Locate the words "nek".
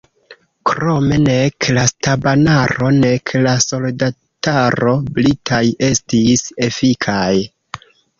1.25-1.65, 3.03-3.33